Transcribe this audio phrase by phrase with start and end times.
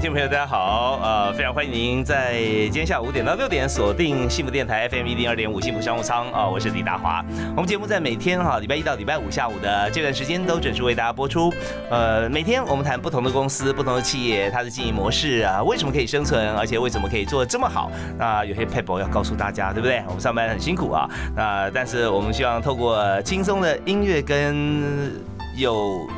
[0.00, 7.20] 听众朋友，大家好，呃，非常欢迎您在今天下午五点到六点锁定幸福电台 FM 一零二点五幸福商务舱啊，我是李大华。
[7.56, 11.52] 我们节目在每天哈礼拜一到礼拜五下午的这段时间都准时为大家播出。
[11.90, 17.90] 呃，每天我们谈不同的公司、不同的企业，它的经营模式啊，为什么可以生存，而且为什么可以做的这么好？
[18.16, 20.00] 那有些 paper 要告诉大家，对不对？
[20.06, 25.10] 我们上班很辛苦啊，那但是我们希望透过轻松的音乐跟
[25.56, 26.08] 有。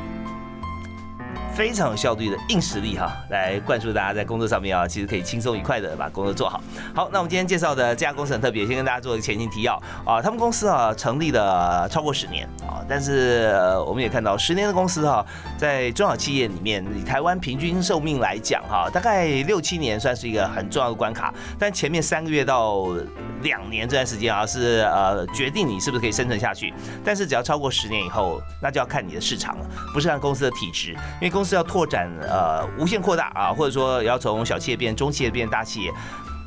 [1.61, 6.59] 非常有效率的硬实力哈，来灌输大家在工作上面啊，其实可以轻松愉快的把工作做好。
[6.95, 10.23] 好，那我们今天介绍的这家公司很特别，先跟大家做一个前情提要啊。
[10.23, 13.53] 他们公司啊成立了超过十年啊，但是
[13.87, 15.23] 我们也看到十年的公司哈，
[15.59, 21.35] 在中小企业里面，以台湾平均寿命来讲哈，大概六七年算是一个很重要的关卡。
[21.59, 22.87] 但前面三个月到
[23.43, 26.73] 两年这段时间啊，是呃决定你是不是可以生存下去。
[27.05, 35.93] 但是只要超过十年以后，那就要看你的市场了，不是看公司的体质，因为公司要拓展呃无限扩大啊，或者说要从小企业变中企业变大企业。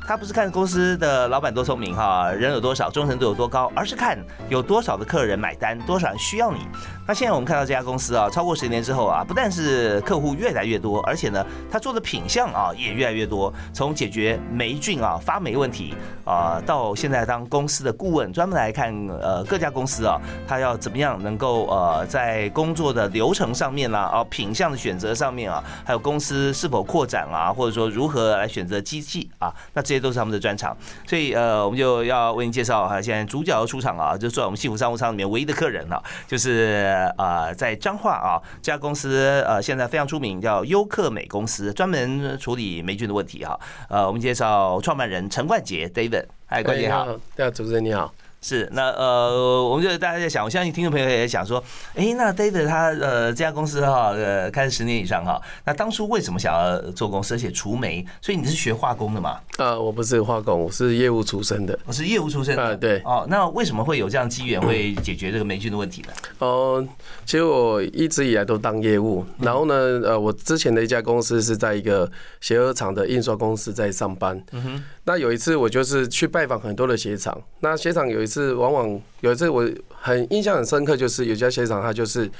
[0.06, 4.18] 他不是看公司的老板多聪明哈，人有多少，忠诚度有多高，而是看
[4.50, 6.60] 有多少的客人买单，多少人需要你。
[7.06, 13.52] 那现在我们看到这家公司啊，超过十年之后啊，不但是客户越来越多，而且呢，他做的品相啊也越来越多。
[13.72, 29.93] 从解决霉菌啊发霉问题啊，到现在当公司的顾问，专门来看呃各家公司啊，他要怎么样能够呃在工作的流程上面啦啊品相的选择上面啊，还有公司是否扩展啊，或者说如何来选择机器啊，那这。
[29.94, 43.56] 这些都是他们的专场，所以呃，我们就要为您介绍哈，现在主角要出场啊，就坐在我们幸福商务舱里面唯一的客人了，就是呃，在彰化啊，这家公司呃，现在非常出名，叫优客美公司，专门处理霉菌的问题哈。
[43.88, 47.06] 呃，我们介绍创办人陈冠杰 David，嗨，冠杰好，
[47.36, 48.12] 大家，主持人你好。
[48.46, 58.04] 是，那呃，我们就大家在想，我相信听众朋友也想说，哎，那 David 他呃这家公司哈，呃开了十年以上哈，那当初为什么想要做公司，而且除霉？
[58.20, 59.38] 所以你是学化工的嘛？
[59.56, 61.78] 呃，我不是化工，我是业务出身的。
[61.86, 63.00] 我是业务出身的，对。
[63.06, 66.08] 哦，那为什么会有这样机缘，会解决这个霉菌的问题呢？
[66.40, 66.86] 哦，
[67.24, 69.74] 其实我一直以来都当业务，然后呢，
[70.04, 72.10] 呃，我之前的一家公司是在一个
[72.42, 74.38] 鞋盒厂的印刷公司在上班。
[74.52, 74.84] 嗯哼。
[75.04, 82.30] 那有一次我就是去拜访很多的鞋厂，那鞋厂有一次往往有一次我很印象很深刻，就是有家鞋厂他就是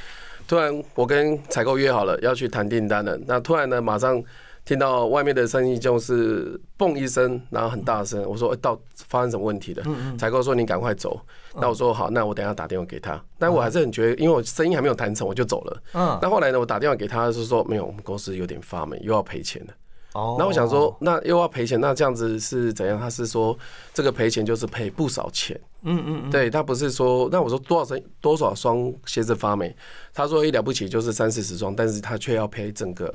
[0.48, 4.22] 突然我跟采购约好了要去谈订单了，那突然呢马上
[4.64, 9.84] 听到外面的声音就是嘣一声，然后很大声，我说到发生什么问题了？
[10.16, 11.20] 采购说你赶快走，
[11.56, 15.82] 那我说好，那我等下打电话给他，但我还是很觉得，因为我生意还没有谈成，我就走了。
[15.92, 19.74] 嗯，那后来呢，我打电话给他是说没有，我们公司有点发霉，又要赔钱了。
[20.14, 22.98] 哦，那我想说，那又要赔钱，那这样子是怎样？
[22.98, 23.56] 他是说
[23.92, 25.60] 这个赔钱就是赔不少钱。
[25.82, 29.74] 嗯嗯嗯，对他不是说，那我说多少双多少双鞋子发霉，
[30.14, 33.12] 他说一了不起就是三四十双，但是他却要赔整个。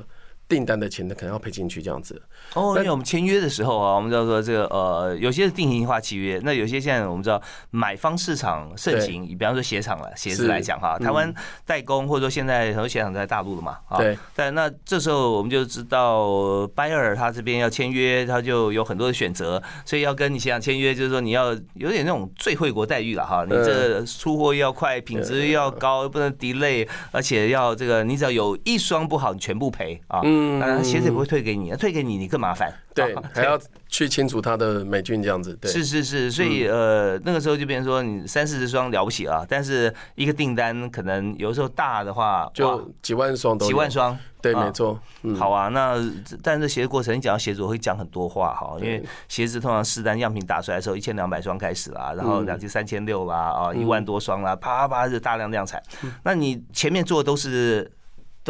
[0.50, 2.20] 订单的钱呢，可能要赔进去这样子。
[2.54, 7.40] 哦，因为我们签约的时候啊，我们叫做这个呃，有些是定型化契约，那有些现在我们知道
[7.70, 11.32] 买方市场盛行，比方说鞋厂了，鞋子来讲哈，台湾
[11.64, 14.18] 代工或者说现在很多鞋厂在大陆了嘛，啊，对。
[14.34, 30.20] 但那这时候我们就知道拜尔他这边要签约，他就有很多的选择，所以要跟你鞋厂签约，就是说你要有点那种最惠国待遇了哈，你这出货要快，品质要高，不能 delay，而且要这个你只要有一双不好，你全部赔啊。
[30.24, 30.39] 嗯，
[30.82, 32.72] 鞋子也不会退给你，退给你你更麻烦。
[32.92, 33.58] 对，还要
[33.88, 35.56] 去清除它的霉菌这样子。
[35.60, 44.18] 对，是是是，所以呃，那个时候就变成说，你三四十双了不起啊，但是一个订单可能有时候大的话，就几万双都几万双。
[44.42, 44.98] 对，没错。
[45.38, 45.94] 好啊，那
[46.42, 55.80] 但是鞋子过程，你讲到鞋子，我会讲很多话哈，因为鞋子通常试单样品打出来的时候，一千两百双开始啦，然后两千三千六啦，啊，一万多双啦，啪啪啪就大量量产。
[56.24, 57.90] 那你前面做的都是。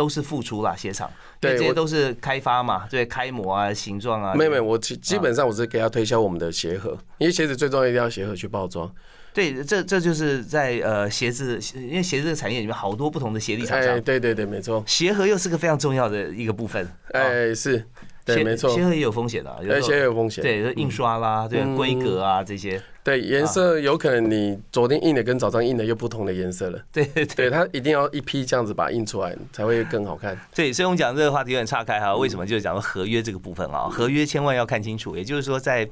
[0.00, 4.34] 都是付出啦，鞋厂，对，这些都是开发嘛，对，开模啊，形状啊。
[4.34, 8.90] 没有没有，我基基本上我是给他推销我们的鞋盒，因为鞋子最重要一定要鞋盒去包装。
[9.34, 13.96] 对，这这就是在呃鞋子，因为鞋子这个产业里面好多不同的鞋底厂商。
[13.96, 14.82] 哎，对对对，没错。
[14.86, 16.88] 鞋盒又是个非常重要的一个部分。
[17.12, 17.84] 哎，是，
[18.24, 18.74] 对，没错。
[18.74, 20.42] 鞋盒也有风险的，鞋盒有风险。
[20.42, 22.80] 对，印刷啦，对，规格啊这些。
[23.02, 26.78] 对，颜色有可能你昨天印的跟早上印的又不同的颜色了。
[26.92, 30.38] 对对对，它一定要一批这样子把它印出来，才会更好看。
[30.54, 32.14] 对，所以我们讲这个话题有点岔开哈。
[32.14, 32.46] 为什么？
[32.46, 35.16] 就是讲到合约这个部分啊，合约千万要看清楚。
[35.16, 35.88] 也就是说，在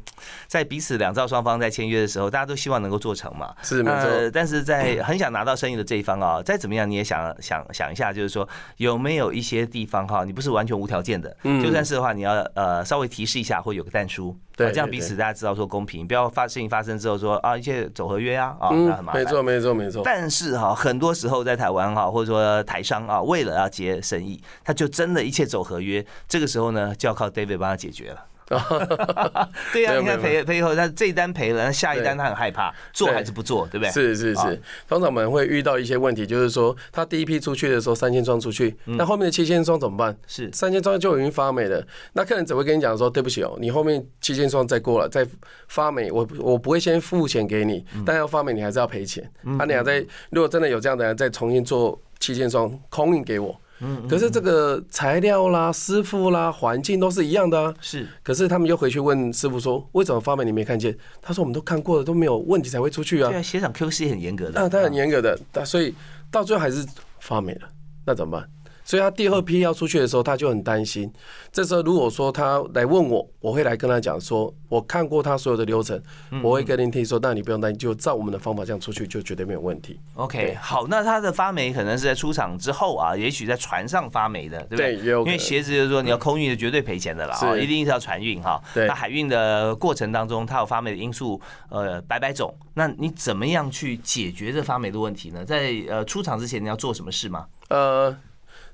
[0.47, 3.55] 在彼此两造双方在签约的时候，大家都希望能够做成嘛。
[3.63, 4.31] 是没错。
[4.33, 8.47] 但是在很想拿到生意的这一方啊，再怎么样你也想想想一下，就是说
[8.77, 14.37] 有没有一些地方哈，你不是完全无条件的，就算是的话，你要呃稍微提示一下，或有个淡书。
[14.59, 19.23] 对，这样彼此大家知道说公平，不要发事情发生之后说啊一切走合约啊啊，那很麻烦。
[19.23, 20.03] 没错没错没错。
[20.05, 28.25] 但是哈，很多时候在台湾哈，或者说台商啊，为了要接生意，他就真的一切走合约，这个时候呢，就要靠 David 帮他解决了。
[29.73, 33.91] 对呀，你看赔赔以后，他这一单赔了，那下一单他很害怕，做还是不做，对不对？
[33.93, 40.17] 是是是，通常我们会遇到一些问题，就是说他第一批出去的时候三千双出去，那后面的七千双怎么办？
[40.27, 40.51] 是。
[40.53, 45.27] 三千双就已经发霉了，那客人只会跟你讲说，对不起哦，你后面七千双再过了再
[45.69, 49.31] 发霉，我我不会先付钱给你，但要发霉你还是要赔钱。
[49.59, 53.61] 他俩在如果真的有这样的人再重新做七千双空运给我。
[53.81, 57.75] 嗯，可是这个材料啦、师傅啦、环境都是一样的啊。
[57.81, 60.97] 是，可是他们又回去问师傅说，为什么发霉你没看见？
[61.23, 63.29] 他说我们都看过了，都没有问题才会出去啊。
[63.31, 64.61] 对啊，鞋厂 QC 很严格的。
[64.61, 65.95] 啊，他很严格的，所以
[66.31, 66.85] 到最后还是
[67.21, 67.69] 发霉了，
[68.05, 68.49] 那怎么办？
[68.89, 71.13] 所以他第二批要出去的时候，他就很担心。
[71.53, 76.03] 这时候如果说他来问我，我会来跟他讲说，我看过他所有的流程，
[76.43, 80.01] 我会跟您听说，那你不用担心，就照我们的方法这样出去，就绝对没有问题。
[80.15, 84.97] OK，好，那他的发霉可能是在出厂之后啊，也许在船上发霉的，对不对？
[84.97, 88.59] 对，因为鞋子就是说你要空运的绝对赔钱的了啊，一定是要船运哈。
[88.73, 91.39] 对，那海运的过程当中，它有发霉的因素，
[91.69, 92.55] 呃，百百种。
[92.73, 95.45] 那你怎么样去解决这发霉的问题呢？
[95.45, 97.45] 在呃出厂之前，你要做什么事吗？
[97.69, 98.17] 呃。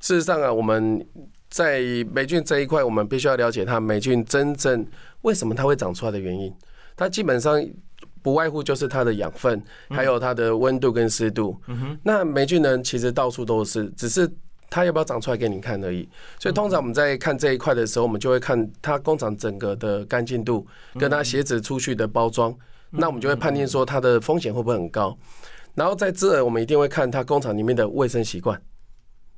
[0.05, 1.03] 事实上啊，我们
[1.49, 1.81] 在
[2.13, 4.87] 霉菌这一块，我们必须要了解它霉菌真正
[5.23, 6.55] 为什么它会长出来的原因。
[6.95, 7.59] 它基本上
[8.21, 11.59] 不外乎就是它的养分，还有它的温度跟湿度。
[12.03, 14.31] 那霉菌呢，其实到处都是，只是
[14.69, 16.07] 它要不要长出来给你看而已。
[16.39, 20.67] 所以通常我们在看这一块的时候，我们就会看它工厂整个的干净度，
[20.99, 22.55] 跟它鞋子出去的包装。
[22.91, 25.17] 那我们就会判定说它的风险会不会很高。
[25.75, 28.61] 然后在这，我们一定会看它工厂里面的卫生习惯。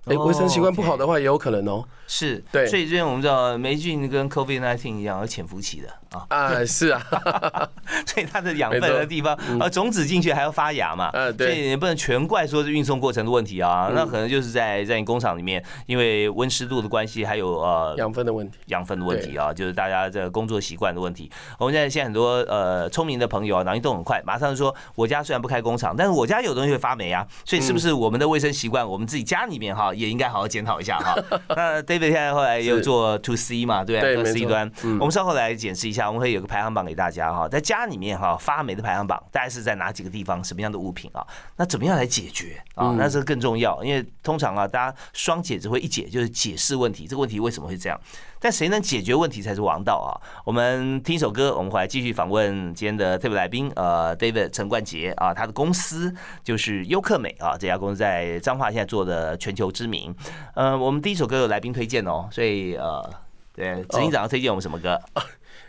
[0.06, 1.84] 哎，卫生习惯不好的话，也有可能哦。
[2.08, 5.88] 是，对，所以这边我们知道霉菌跟 COVID-19 一样，有潜伏期的。
[6.28, 7.02] 啊，是啊，
[8.06, 21.30] 所以它的养分的地方啊，种子进去还要发芽嘛，所以你不能全怪说是运送过程的问题啊，那可能就是在在你工厂里面，因为温湿度的关系，还有呃养分的问题，养分的问题啊，就是大家这个工作习惯的问题。
[21.58, 31.16] 我们现在现在很多呃聪明的朋友啊，脑筋动很快，马上说我家虽然不开工厂，但是我家有东西会发霉啊，所以是不是我们的卫生习惯，我们自己家里面哈也应该好好检讨一下哈。
[31.56, 34.70] 那 David 现在后来又做 To C 嘛，对，To C 端，
[35.00, 36.06] 我们稍后来检视一下。
[36.06, 41.26] 我们会有个排行榜给大家哈，在家里面哈发霉的排行榜，大概是在哪几个地方，什么样的物品啊？
[41.56, 42.94] 那怎么样来解决啊？
[42.98, 48.00] 那这个更重要，因为通常啊，大家双解只会一解，就是解释问题，这个问题为什么会这样？
[48.38, 50.10] 但谁能解决问题才是王道啊！
[50.44, 60.14] 我们听一首歌，我们回来继续访问今天的特别来宾，呃，David 陈冠杰啊，他的公司就是优客美啊，这家公司在彰化现在做的全球知名。
[60.54, 63.10] 呃，我们第一首歌有来宾推荐哦，所以呃，
[63.54, 65.00] 对，执行长要推荐我们什么歌？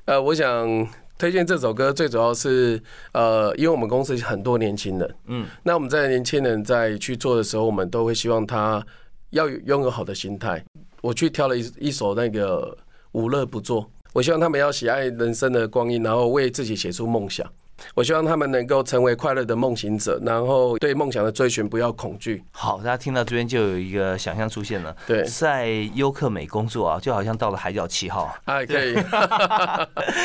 [0.06, 0.88] 呃，我想
[1.18, 2.82] 推荐这首歌，最主要是
[3.14, 8.86] 呃，因为我们公司很多年轻人，嗯，那我们在年轻人在去做的时候，我们都会希望他
[9.32, 10.64] 要拥有好的心态。
[11.08, 12.78] 我去挑了一一首那个
[13.14, 17.50] 无乐不作，我希望他们要喜爱人生的光阴，然后为自己写出梦想。
[17.96, 22.44] 我希望他们能够成为快乐的梦行者，然后对梦想的追寻不要恐惧。
[22.52, 24.94] 好，大家听到这边就有一个想象出现了。
[25.06, 28.36] 对，在优客美工作啊，就好像到了海角七号。
[28.44, 28.96] 哎，可以。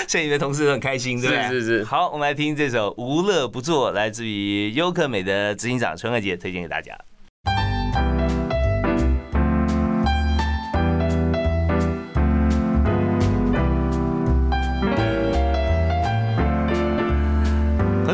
[0.08, 1.42] 现在 你的同事都很开心，对不对？
[1.48, 1.84] 是是是。
[1.84, 6.98] 好，我们来听这首《无乐不作》，来自于优客美的执行长陈鹤杰推荐给大家。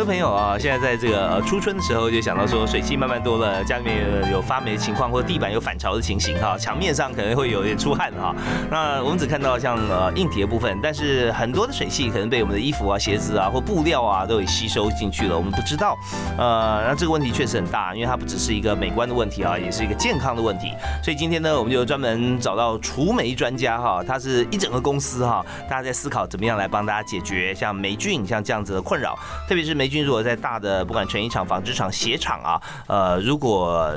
[0.09, 8.35] 朋友啊，现在在这个初春的时候，就想到说水汽慢慢多了，家里面有发霉的情况，或者地板有反潮的情形哈，墙面上可能会有点出汗哈。
[8.71, 15.95] 那我们只看到像呃硬体的部分，但是很多的水汽可能被我们的衣服啊、鞋子啊或布料啊都给吸收进去了，我们不知道。
[16.39, 20.73] 呃，那这个问题确实很大，因为它不只是一个美观的问题啊，也是一个健康的问题。
[21.05, 29.15] 所以今天呢，我们就专门找到除霉专家哈，他是一整个公司哈，大家在思考怎么样来帮大家解决像霉菌像这样子的困扰，
[29.47, 29.98] 特别是霉菌。
[30.01, 33.93] 如果在大的不管成衣厂、纺织厂、鞋厂啊，呃，如果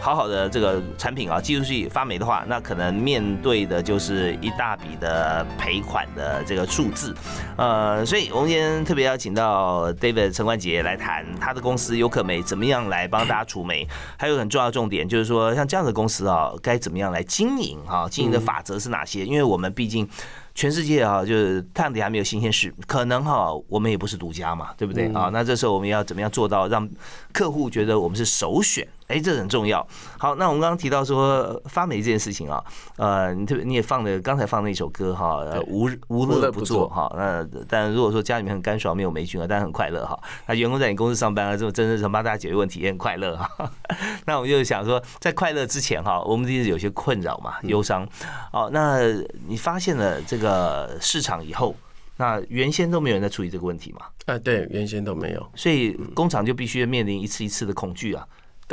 [0.00, 7.14] 好好的这个产品啊，技术去发霉的话，那可能面对的就是一大笔的赔款的这个数字。
[7.56, 13.86] 呃，所以我们今天特别邀请到 David 陈冠杰来谈他的公司优客美怎么样来帮大家除霉，
[14.16, 18.08] 还有很重要的重点就是说，像这样的公司啊，该怎么样来经营啊？
[18.10, 19.24] 经营的法则是哪些？
[19.24, 20.08] 因为我们毕竟。
[20.56, 25.28] 全世界啊，就是探底还没有新鲜事，可能哈，我们也不是独家嘛，对不对啊？
[25.32, 26.88] 那这时候我们要怎么样做到让
[27.32, 28.86] 客户觉得我们是首选？
[29.06, 29.86] 哎，这很重要。
[30.18, 32.64] 好，那我们刚刚提到说发霉这件事情啊，
[32.96, 37.12] 呃，你特别你也放的刚才放的一首歌哈，无无乐不作哈。
[37.16, 40.18] 那但如果说家里面很干爽，没有霉菌啊，但很快乐哈。
[40.46, 43.70] 那员工在你公司上班啊，这么真真正帮大家解决问题，也很快乐哈。
[44.26, 48.08] 那我们就想说，在快乐之前哈，我们一直有些困扰嘛，忧伤。
[48.52, 49.00] 哦，那
[49.46, 51.76] 你发现了这个市场以后，
[52.16, 54.06] 那原先都没有人在处理这个问题嘛？
[54.26, 58.26] 啊，对，原先都没有，所以工厂就必须面临一次一次的恐惧啊。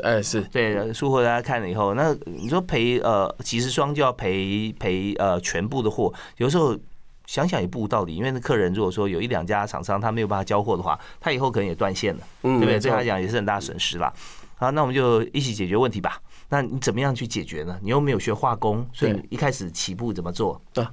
[0.04, 6.78] 哎，是对，术货大家看了以后，那你说赔呃几十双就要赔赔呃全部的货，有时候
[7.26, 12.80] 想想也不无道理，因为那客人如果说有一两家厂商他没有办法交货的话，他以后可能也断线了，对不对？
[12.80, 14.12] 对他来讲也是很大损失啦。
[14.56, 16.22] 好，那我们就一起解决问题吧。
[16.50, 17.78] 那你怎么样去解决呢？
[17.82, 20.62] 你又没有学化工，所以一开始起步怎么做？
[20.76, 20.92] 啊。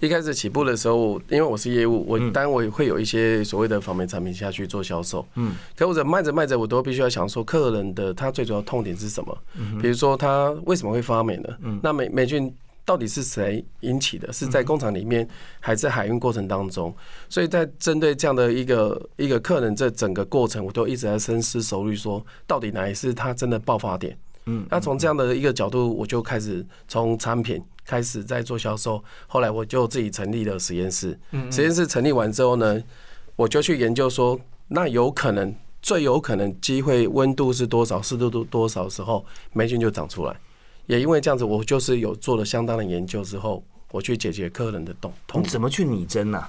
[0.00, 5.26] 一开始起步的时候，因为我是业务，我当然我也会有一些所谓的防霉产品下去做销售。
[5.36, 9.38] 嗯，可或者卖着卖着，我都必须要想说，客人的他最主要痛点是什么？
[9.80, 11.48] 比如说他为什么会发霉呢？
[11.62, 12.52] 嗯那霉霉菌
[12.84, 14.32] 到底是谁引起的？
[14.32, 15.26] 是在工厂里面，
[15.60, 16.94] 还是海运过程当中？
[17.28, 24.16] 所以在针对这样的一个一个客人，这整个过程，我都一直在深思熟虑，说到底哪一是他真的爆发点？
[24.46, 27.62] 嗯，那从这样的一个角度，我就开始从产品。
[27.88, 31.16] 开始在做销售，后来我就自己成立了实验室。
[31.30, 32.82] 嗯实验室成立完之后呢，
[33.36, 34.36] 我就去研究说，
[34.66, 40.36] 那有可能最有可能机会温度是多少，湿度多多少时候霉菌就长出来。
[40.86, 43.62] 也因为这样子，我就是有做了相当的研究之后，
[43.92, 45.42] 我去解决客人的痛痛。
[45.44, 46.44] 你怎么去拟真呢？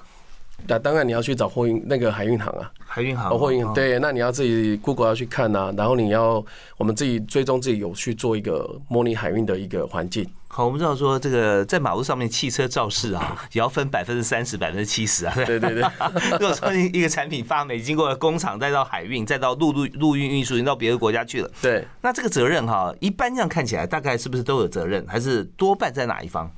[0.65, 6.43] 那当然你要去找货运那个海运行啊，海运行，货运对，那你要自己 Google 要去看啊，然后你要
[6.77, 10.27] 我们自己追踪自己有去做一个模拟海运的一个环境。
[10.49, 15.33] 好，我们知道说这个在马路上面汽车肇事啊， 也要分百分之三十、百分之七十啊。
[15.35, 15.83] 对对对。
[16.31, 21.51] 如果说一个产品发霉，经过工厂再到海运，再到陆路陆运运输，运到别的国家去了。
[21.61, 21.85] 对。
[22.01, 26.49] 那这个责任哈，一般这样看起来，大概是不是都有责任，还是多半在哪一方？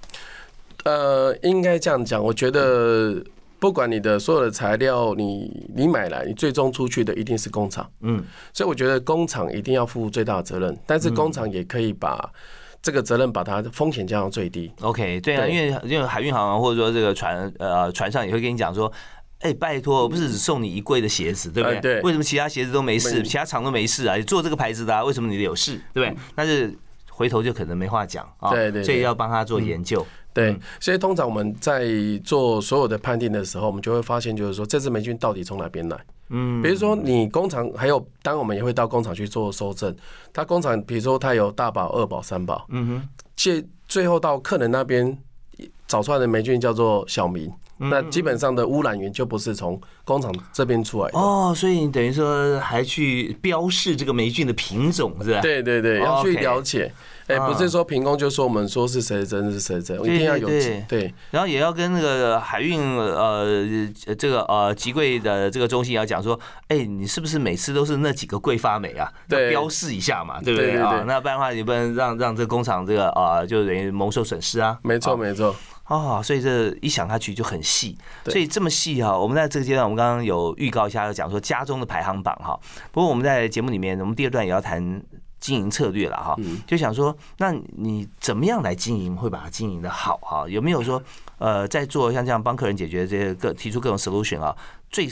[0.86, 3.22] 呃，应该这样讲，我觉得。
[3.60, 7.90] 不管你的所有的材料，你你买来，你最终出去的一定是工厂。
[8.02, 8.24] 嗯，
[8.54, 12.32] 所以我觉得工厂一定要负最大的责任，但是工厂也可以把
[12.82, 14.72] 这个责任把它的风险降到最低。
[14.82, 18.90] OK，对啊，因为因为海运行或者说这个船呃船上也会跟你讲说，
[19.40, 21.80] 哎，拜托，不是只送你一柜的鞋子，对不对？
[21.82, 22.02] 对。
[22.02, 24.16] 为什么其他鞋子都没事，其他厂都没事啊？
[24.16, 25.74] 你做这个牌子的，为什么你的有事？
[25.94, 26.18] 对不对？
[26.34, 26.74] 但是
[27.10, 28.52] 回头就可能没话讲啊。
[28.52, 28.82] 对对。
[28.84, 30.06] 所以要帮他做研究。
[30.34, 31.88] 对，所以通常我们在
[32.24, 35.98] 做所有的判定的时候，我们就会发现，就是说这支霉菌到底从哪边来？
[36.30, 39.94] 嗯，比如说你工厂还有，当我们也会到工厂去做收证。
[40.32, 45.18] 他工厂比如说他有大保、二保、三保，嗯哼，借最后到客人那边
[45.88, 47.52] 找出来的霉菌叫做小明。
[47.82, 55.40] 那基本上的污染源就不是从工厂这边出来的哦，所以你等于说还去标示这个霉菌的品种是吧？
[55.40, 56.94] 对对对，要去了解。
[57.30, 60.48] 哎，不是说凭空就说我们说是谁真是谁真，一定要有
[60.88, 66.38] 对，然后也要跟那个海运呃这个呃集柜的这个中心要讲说，
[66.70, 69.14] 哎，你是不是每次都是那几个柜发霉啊？
[69.28, 71.04] 要标示一下嘛，对不对啊？
[71.06, 74.80] 那不然的话，你不能让让这个工厂这个啊，就等于蒙受损失啊。
[74.82, 75.56] 没错没错。
[75.86, 79.16] 哦，所以这一想下去就很细，所以这么细哈。
[79.16, 82.60] 我们在这个阶段，我们刚刚有预告一下，要讲说家中的排行榜哈。
[82.92, 85.02] 不过我们在节目里面，我们第二段也要谈。
[85.40, 86.36] 经营策略了哈，
[86.68, 90.46] 就想说，那你怎么样来经营会把它经营的好哈？
[90.50, 91.02] 有没有说，
[91.38, 94.54] 呃，在做像这样帮客人解决这些各提出各种 solution 啊，
[94.92, 95.08] 最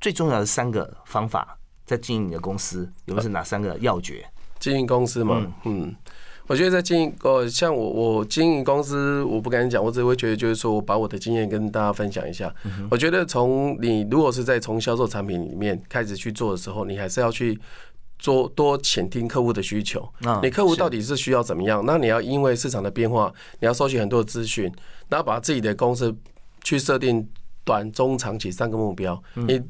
[0.00, 4.24] 最重要的三个方法在经营你的公司，有没有是哪三个要诀？
[4.58, 5.94] 经营公司嘛，嗯，
[6.48, 12.52] 我觉得在经营哦，像我我经营公司，我不敢讲，我只会觉得就是说我把我的经验跟大家分享一下。
[12.90, 17.56] 我觉得从你如果是在从销售产品里面开始去做的时候，你还是要去。
[18.22, 20.08] 多多倾听客户的需求，
[20.42, 21.84] 你客户到底是需要怎么样？
[21.84, 24.72] 那你要因为市场的变化，你要收集很多资讯，
[25.08, 26.14] 然后把自己的公司
[26.62, 27.28] 去设定
[27.64, 29.20] 短、中、长期三个目标。
[29.34, 29.60] 你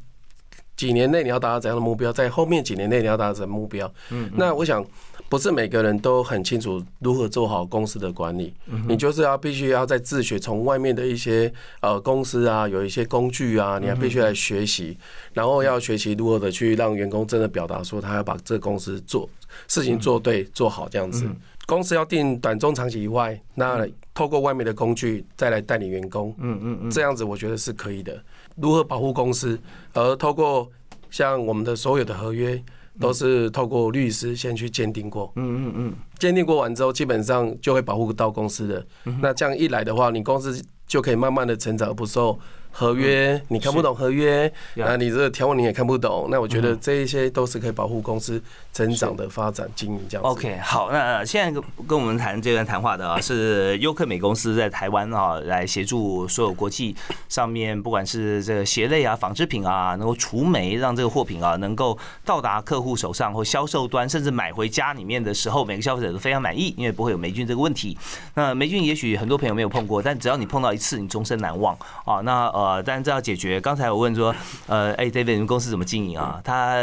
[0.76, 3.92] 几年内你要达到怎样的目标，在后面几年内你要达成目标。
[4.10, 4.84] 嗯，那我想
[5.28, 8.52] 不是每个人都很清楚如何做好公司的管理，
[8.88, 14.96] 你就是要必须要在自学，从外面的一些呃公司啊，有一些工具啊，你要必须来学习，
[15.32, 19.28] 然后要学习如何的去让员工真的表达说他要把这个公司做
[19.68, 21.26] 事情做对做好这样子。
[21.64, 28.20] 公司要定短中长期以外，那透过外面的工具再来带领员工，嗯嗯嗯，这样子我觉得是可以的。
[28.56, 29.58] 如何保护公司？
[29.92, 30.70] 而透过
[31.10, 32.62] 像我们的所有的合约，
[33.00, 38.86] 都是透过律师先去鉴定过，嗯嗯嗯，鉴定过完之后，基本上就会保护到公司的。
[39.20, 42.38] 那这样一来的话，你公司就可以慢慢的成长，不受。
[42.74, 50.28] 合约你看不懂合约，那你这个条文你也看不懂，那我觉得这一些都是可以保护公司成长的发展经营这样子。
[50.28, 56.96] OK，好，那现在跟我们谈这段谈话的啊是优客美公司在台湾啊来协助所有国际
[57.28, 67.98] 上面不管是这个鞋类啊、纺织品啊，能够除霉，让这个货品啊能够到达客户手上或销售端，甚至买回家里面的时候，每个消费者都非常满意，因为不会有霉菌这个问题。
[68.32, 71.76] 那霉菌也许很多朋友没有碰过，但只要你碰到一次，你终身难忘
[72.06, 72.22] 啊。
[72.22, 72.61] 那呃。
[72.62, 73.60] 呃，但这要解决。
[73.60, 74.34] 刚才我问说，
[74.66, 76.40] 呃，哎，David，你们公司怎么经营啊？
[76.44, 76.76] 他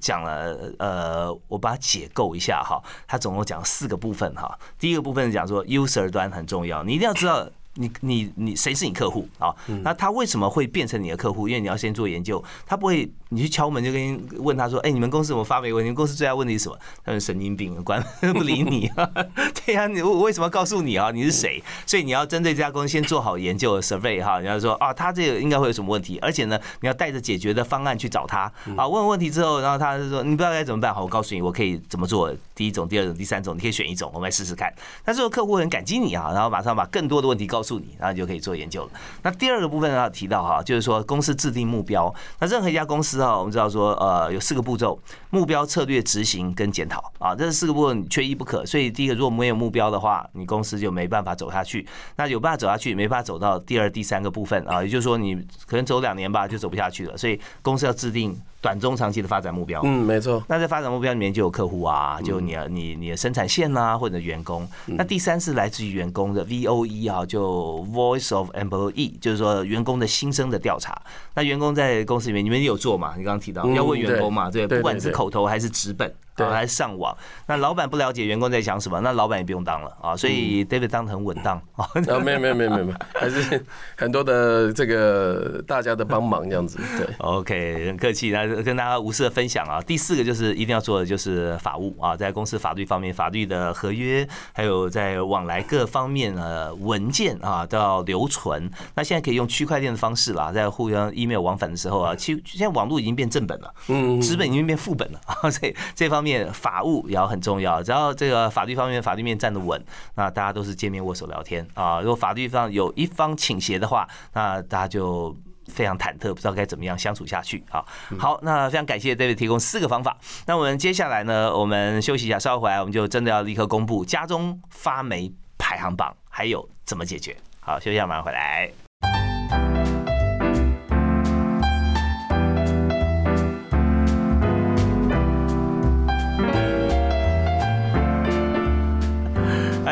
[0.00, 2.82] 讲了，呃，我把它解构一下哈。
[3.06, 4.58] 他总共讲四个部分哈。
[4.78, 7.48] 第一个部分讲说，user 端很重要，你一定要知道。
[7.76, 9.52] 你你你谁是你客户啊？
[9.82, 11.48] 那他为什么会变成你的客户？
[11.48, 15.68] 因为你要先做研究，他不会你去敲门就跟问他说：“哎，你们公司怎么发霉？
[15.68, 18.90] 你们公司最大问题是什么？”他说：“神经病，关 不理你。
[19.66, 21.10] ”对呀，你我为什么要告诉你啊？
[21.10, 21.60] 你是谁？
[21.84, 24.40] 所以你要针对这家公司先做好研究 survey 哈。
[24.40, 26.16] 你要说啊，他这个应该会有什么问题？
[26.20, 28.86] 而且呢，你要带着解决的方案去找他啊。
[28.86, 30.94] 问问题之后，然后他就说：“你不知道该怎么办？
[30.94, 32.32] 好，我告诉你，我可以怎么做。
[32.54, 34.72] 第一种、第二种、第三种，你可以选一种，我们来试试看。”
[35.04, 38.44] 但是客户很感激你啊，然后马上把更多的问题告诉你，然后你就可以。
[38.44, 38.90] 做研究了。
[39.22, 42.14] 那第二个部分要提到哈，就是说公司制定目标。
[42.40, 44.98] 那任何一家公司哈，我们知道说呃有四个步骤：
[45.30, 48.64] 目标、策略、执行跟检讨啊，这四个部分缺一不可。
[48.66, 51.86] 所以第一个，如果没有目标的话，你公司就没办法走下去。
[52.16, 55.34] 那有办法走下去，没办法走到第二、第三个部分啊，也就是说你
[55.66, 57.16] 可能走两年吧，就走不下去了。
[57.16, 58.36] 所以公司要制定。
[58.64, 60.42] 短中长期的发展目标，嗯，没错。
[60.48, 64.66] 那在发展目标里面就有客户啊，就你你你的生产线啊，或者员工。
[64.86, 70.98] 那第三是来自于员工的 V O E 啊，就 Voice of Employee，就是说员工的心声的调查。
[71.34, 73.13] 那员工在公司里面，你们有做嘛？
[73.16, 76.12] 你刚刚提到要问员工嘛，对，不管是口头还是纸本。
[76.36, 77.16] 对，还上网。
[77.46, 80.16] 那老板不了解员工在想什么，那老板也不用当了啊。
[80.16, 81.88] 所以 David 当的很稳当啊。
[81.94, 83.64] 没有没有没有没有，还是
[83.96, 86.78] 很多的这个大家的帮忙这样子。
[86.98, 89.80] 对，OK，很客气，那跟大家无私的分享啊。
[89.80, 98.68] 第四个就是一定要做的就是法务啊，在公司法律方面，法律的合约，还有在往来各方面呃文件啊都要留存。
[98.96, 106.23] 那现在可以用区块链的方式啦，在互相 email 往返的时候啊，其实现在网络已经变正本了，嗯，资本已经变副本了啊，所以这方。
[106.24, 109.78] 面法务也要很重要，只要这个法律方面法律面站得稳，
[110.14, 112.00] 那大家都是见面握手聊天啊。
[112.00, 117.84] 如果法律上有一方倾斜的话，那大家就非常忐忑，不知道该怎么样相处下去啊。
[118.18, 120.16] 好，那非常感谢 David 提供四个方法。
[120.46, 127.36] 那我们接下来呢，我们休息一下，稍后回来我们就真的要立刻公布家中发霉排行榜，还有怎么解决。
[127.60, 128.83] 好，休息一下，马上回来。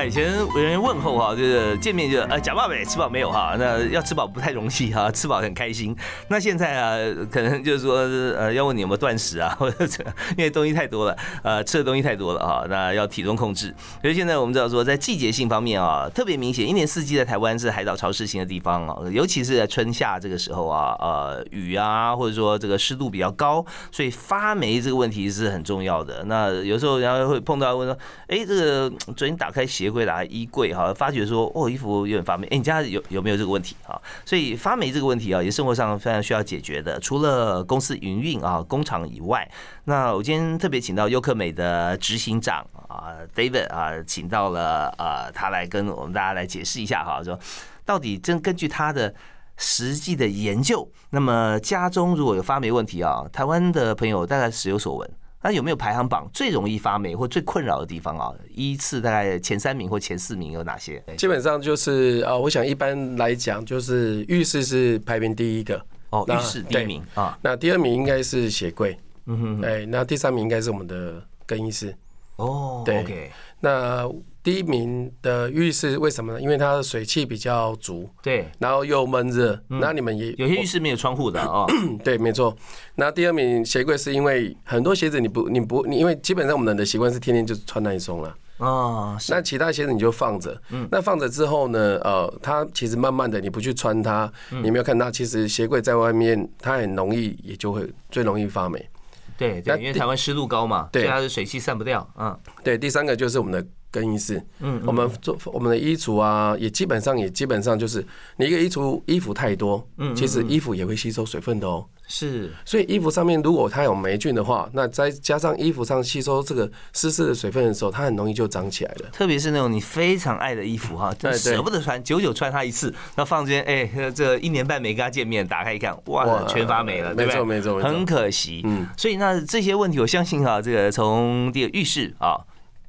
[0.04, 5.96] 以前有人问候哈，就是见面就呃假冒没吃饱没有哈，那要吃饱不太容易哈， 吃饱很开心。
[6.28, 6.96] 那现在啊，
[7.30, 7.98] 可能就是说
[8.36, 10.04] 呃要问你有没有断食啊， 或者
[10.36, 13.72] 因为东西太多了，呃吃的东西太多了哈，那要体重控制。
[14.00, 26.24] 所以现在我们知道说，在季节性方面啊，特别明显，一年四季在台湾是海岛潮湿型的地方啊，尤其是在春夏这个时候啊，呃雨啊，或者说这个湿度比较高，所以发霉这个问题是很重要的。
[26.24, 29.91] 那有时候然后会碰到问说，哎这个昨天打开鞋。
[29.92, 34.00] 会拿衣柜哈，发觉说哦衣服有点发霉，哎你家有有没有这个问题啊？
[34.24, 36.98] 所以发霉这个问题啊，也生活上非常需要解决的。
[36.98, 39.48] 除了公司营运啊工厂以外，
[39.84, 47.38] 那我今天特别请到优客美的执行长啊 David 啊，请到了呃他来跟我们大家来解释一下哈，说
[47.84, 49.14] 到底真根据他的
[49.56, 55.10] 实际的研究，那么家中如果有发霉问题啊，台湾的朋友大概时有所闻。
[55.42, 58.32] 那有没有排行榜最容易发霉或最困扰的地方啊？
[58.54, 61.02] 依次大概前三名或前四名有哪些？
[61.16, 67.36] 基本上就是啊，我想一般来讲就是浴室是排名第一个哦，浴室第一名啊。
[67.42, 71.92] 那第二名应该是鞋柜，嗯哼，哎，那第三名应该是我们的更衣室
[72.36, 72.82] 哦。
[72.84, 74.08] 对，那
[74.42, 76.40] 第一名的浴室为什么呢？
[76.40, 79.58] 因为它的水汽比较足，对，然后又闷热。
[79.68, 81.64] 那你们也有些浴室没有窗户的哦。
[82.02, 82.56] 对，没错。
[82.96, 88.36] 那第二名鞋柜是因为很多鞋子你不你不你因为基本上我们人的习惯是天天就穿那一双了。
[88.58, 90.60] 哦，那其他鞋子你就放着。
[90.70, 91.98] 嗯，那放着之后呢？
[92.04, 94.30] 呃，它其实慢慢的你不去穿它，
[94.62, 98.88] 你没有看到，其实鞋柜在外面它很容易也就会最容易发霉。
[99.36, 102.08] 对对，因为台湾湿度高嘛，对，它的水汽散不掉。
[102.16, 102.78] 嗯，对。
[102.78, 108.04] 第三个就是我们的更衣室，嗯，我们做我们的衣橱啊，也基本上也基本上就是
[108.38, 111.86] 你一个衣橱衣服太多，嗯，其实衣服也会吸收水分的哦。
[112.08, 119.08] 是，所以衣服上面如果它有霉菌的话，那再加上衣服上吸收这个湿湿的水分的时候，它很容易就长起来了。
[119.12, 128.60] 特别是那种你非常爱的衣服哈，舍不得穿，久久穿它一次，那放这边，哎，这一年半没跟他见面，打开一看，哇，全发霉了，没错没错，很可惜。
[128.64, 132.40] 嗯，所以那这些问题，我相信哈，这个从这个浴室啊，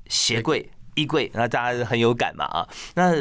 [0.08, 0.70] 鞋柜。
[0.95, 2.67] 衣柜，那大家很有感嘛啊？
[2.95, 3.13] 那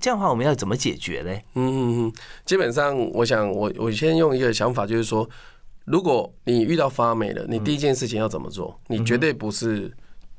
[0.00, 1.32] 这样的话，我们要怎么解决呢？
[1.54, 2.12] 嗯嗯嗯，
[2.44, 5.28] 基本上，我想我我先用一个想法，就是说，
[5.84, 8.78] 如果你遇到发霉了，你第一件事情要怎么做？
[8.88, 9.92] 你绝对不是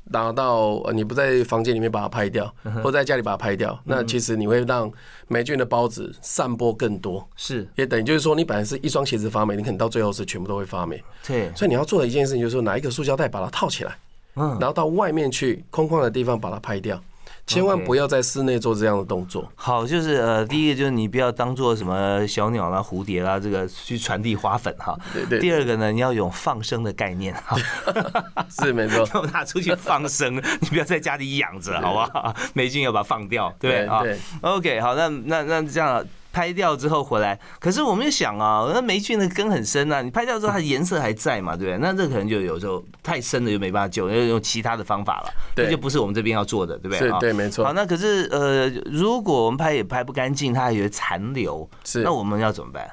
[0.05, 4.91] 拿到呃，你不在房间里面把它拍掉，或在家里把它拍掉，那其实你会让
[5.29, 11.01] 霉菌的孢子散播更多，是，也等于就是说，你本来是一双鞋子发霉，你可能到最后是全部都会发霉。
[11.25, 13.97] 对，所以你要做的一件事情，就是说拿一个塑胶袋把它套起来。
[14.35, 16.99] 嗯，然后到外面去空旷的地方把它拍掉，
[17.45, 19.47] 千万不要在室内做这样的动作。
[19.55, 24.97] 好，就是呃，第一个就是你不要当做什么小鸟啦、蝴蝶啦，这个去传递花粉哈。
[25.13, 25.39] 对对。
[25.39, 27.57] 第二个呢，你要有放生的概念哈。
[28.49, 32.33] 是没错， 要拿出去放生，你不要在家里养着，好不好？
[32.53, 34.01] 霉菌要把它放掉，对啊。
[34.01, 34.17] 对。
[34.41, 36.03] OK，好，那那那这样。
[36.33, 41.77] 拍掉之后回来，可是我们就想啊，那霉菌的根很深啊，你拍掉之后它颜色还在嘛，对不对？
[41.77, 47.19] 那这可能就有时候太深了就没办法救，要用其他的方法了，这就不是我们这边要做的，对不对？
[47.19, 47.63] 对，没错。
[47.63, 52.89] 好，那可是呃，如果我们拍也拍不干净，它还有残留，是，那我们要怎么办？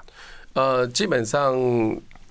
[0.52, 1.58] 呃，基本上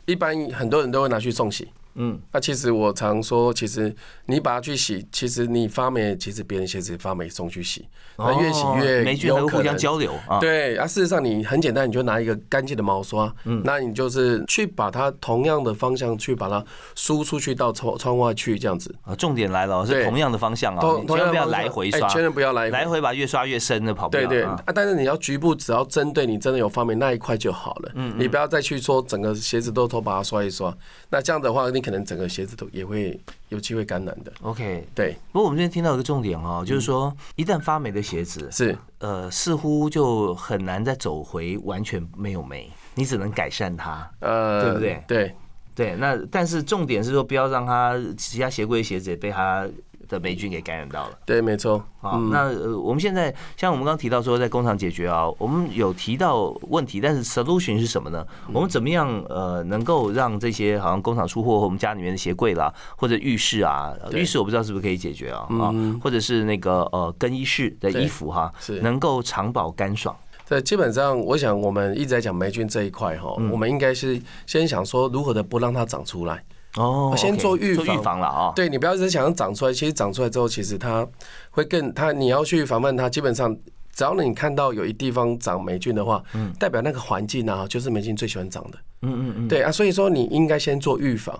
[0.05, 1.67] 一般很多人都会拿去送洗。
[1.99, 3.93] 嗯，那其实我常说，其实
[4.25, 7.85] 你把它去洗，其实你发霉，其实别人鞋子发霉送去洗，
[8.17, 10.39] 那越洗越霉菌会互相交流啊。
[10.39, 16.63] 对啊，事实上你很简单，你就拿一个干净的毛刷，嗯，那你就是去把它同样的方向去把它
[16.95, 19.13] 输出去到窗窗外去这样子啊。
[19.15, 24.07] 重点来了，是同样的方向啊，千万不要来回刷，千万不要来来回把越刷越深的跑。
[24.07, 27.91] 对对啊，但是你要局部，只要针对你真的有发霉那一块就好了。
[27.95, 30.73] 嗯，你不要再去说整个鞋子都都把它刷一刷，
[31.09, 32.69] 那这样的话，你可能整个鞋子都。
[32.71, 34.31] 也会有机会感染的。
[34.41, 35.15] OK，对。
[35.31, 45.03] 不过我们今天听到一个重点哦，就是说一旦发霉的鞋子是呃，似乎就很难再走回完全没有霉，你只能改善它，呃，对不对？
[45.07, 45.35] 对
[45.73, 45.95] 对。
[45.95, 49.67] 那但是重点是说，不要让它其他鞋柜的鞋子也被它。
[50.09, 51.81] 的霉菌给感染到了，对，没错。
[52.01, 58.25] 好，那呃，我们现在像我们刚刚提到说，在工厂解决啊，我们有提到问题，但是 solution 是什么呢？
[58.51, 70.15] 我们怎么样呃，能够让这些好像工厂出货或我们家里面的鞋柜啦，或者浴室啊，浴室我不知道是不是可以解决啊啊，或者是那个呃更衣室的衣服哈，是能够长保干爽。
[70.47, 76.43] 对，基本上我想我们一直在讲霉菌这一块哈，我们应该是先想说如何的不让它长出来。
[76.77, 78.53] 哦，先做预防，预防了啊！
[78.55, 81.05] 对你不要只想要长出来，其实长出来之后，其实它
[81.49, 83.09] 会更它你要去防范它。
[83.09, 83.55] 基本上，
[83.93, 88.77] 只要你看到有一地方长霉菌的话，嗯，代表那个环境啊，就是霉菌最喜欢长的。
[89.01, 91.37] 嗯嗯嗯，对啊，所以说你应该先做预防。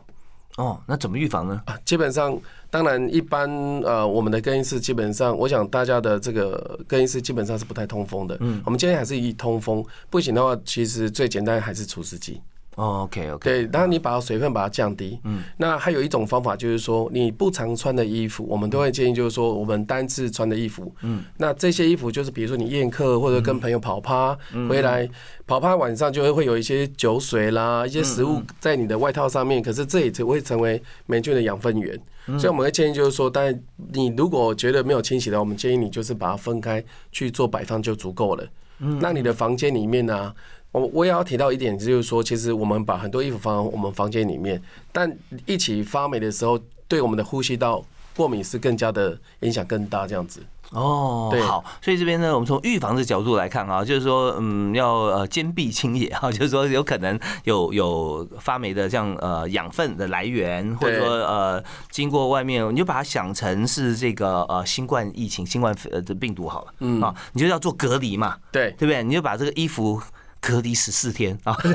[0.57, 1.61] 哦，那怎么预防呢？
[1.65, 2.37] 啊，基本上，
[2.69, 3.49] 当然一般
[3.81, 8.35] 呃，我们的更衣室基本上，我想大家的这个更衣室基本上是不太通风的。
[8.41, 12.41] 嗯，我们今天还是以通风，不行的话，其实最简单还是除湿机。
[12.79, 24.37] 哦，OK，OK，对，然后你把水分把它降低，嗯，那还有一种方法就是说，你不常穿的衣服，我们都会建议就是说，我们单次穿的衣服，嗯，那这些衣服就是比如说你宴客或者跟朋友跑趴
[24.69, 25.09] 回来，
[25.45, 31.99] 跑趴晚上就会会有一些酒水啦，一些食物在你的外套上面，可是这也只会成为霉菌的养分源，
[32.39, 33.53] 所以我们会建议就是说，但
[33.91, 38.47] 你如果觉得没有清洗的，我们建议你就是把它分开去做摆放就足够了，
[38.79, 40.33] 嗯，那你的房间里面呢？
[40.71, 45.11] 我我也要提到一点，就是说，其实我们把很多衣服放我们房间里面，但
[45.45, 47.83] 一起发霉的时候，对我们的呼吸道
[48.15, 50.41] 过敏是更加的影响更大，这样子。
[50.71, 69.01] 哦，好，所以这边呢，我们从预防的角度来看啊，就是说，嗯，要呃坚壁清野哈， 就是说有可能有有发霉的这样呃养分的来源，或者说呃经过外面，你就把它想成是这个呃新冠疫情、新冠呃的病毒好了，嗯啊，你就要做隔离嘛，对，对不对？
[69.03, 69.99] 你就把这个衣服。
[70.41, 71.73] 隔离十四天啊，对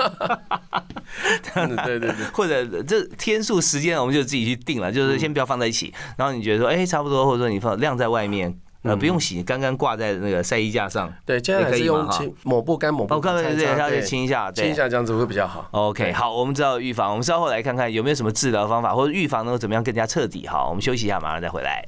[1.99, 5.93] 对对， 或者这天数时间我们就自己去定了，就是先不要放在一起。
[6.17, 11.13] 然后你觉得说，哎，差不多，或者说你放晾在外面，呃，不用洗，刚刚挂在那个晒衣架上。
[11.27, 13.15] 对，现在还是用清抹布干抹布。
[13.15, 15.69] 哦，刚才对，要清一下，清一下这样子会比较好。
[15.73, 20.47] OK，好，我们知道预防，我们稍后来看看有没有什么治疗方法，或者预防能够怎么样更加彻底。
[20.47, 21.85] 好，我们休息一下，马上再回来。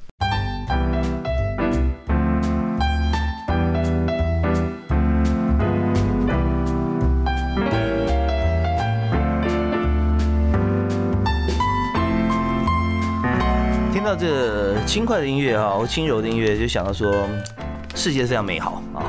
[14.07, 17.27] 到这轻快的音乐啊，轻柔的音乐，就想到说，
[17.93, 19.03] 世界非常美好啊，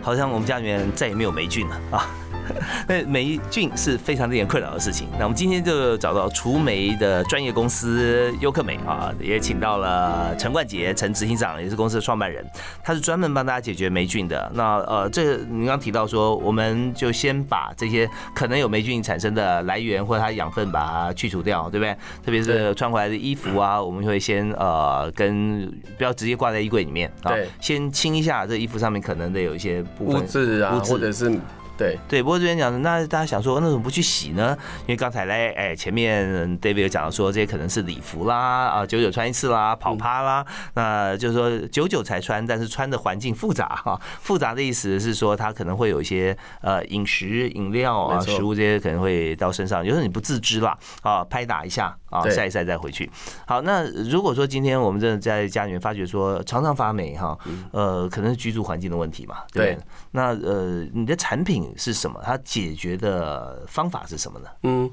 [0.00, 2.06] 好像我们家里面再也没有霉菌了啊。
[2.88, 5.08] 那霉菌是非常令人困扰的事情。
[5.18, 12.44] 那我们今天就找到除霉的专业公司优克美啊，也请到了陈冠杰陈执行长，也是公司的创办人，
[12.82, 14.50] 他是专门帮大家解决霉菌的。
[14.54, 21.96] 那呃，这你刚提到说，我们就先把这些可能有霉菌产生的来源或者它养分把它去除掉，对不对？
[22.24, 31.32] 特别是穿回来的衣服啊，我们会先呃跟不要直接挂在衣柜里面啊，先清一下这衣服上面可能的有一些污渍啊，或者是。
[31.76, 34.56] 对对，不过这边讲的，那大家想说，那怎么不去洗呢？
[34.82, 36.26] 因为刚才嘞，哎，前面
[36.60, 44.00] David 有讲到说，这些可能是礼服啦，啊，久久穿一次啦，跑趴啦，那就是说久久才穿，但是穿的环境复杂哈。
[44.20, 53.10] 复杂的意思是说，它可能会有一些呃饮食、饮料啊、食物这些可能会到身上，有时候你不自知啦，啊，拍打一下啊，晒一晒再回去。
[53.46, 57.36] 好，那如果说今天我们真的在家里面发觉说常常发霉哈，
[57.72, 59.76] 呃，可能是居住环境的问题嘛，对。
[60.12, 61.64] 那呃，你的产品。
[61.76, 62.20] 是什么？
[62.24, 64.48] 它解决的方法是什么呢？
[64.62, 64.90] 嗯，